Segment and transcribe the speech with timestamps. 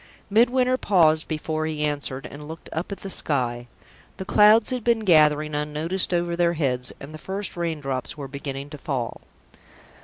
[0.31, 3.67] Midwinter paused before he answered, and looked up at the sky.
[4.17, 8.27] The clouds had been gathering unnoticed over their heads, and the first rain drops were
[8.27, 9.21] beginning to fall.